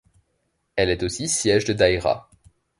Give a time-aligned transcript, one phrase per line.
[0.77, 2.27] Elle est aussi siège de Daïra.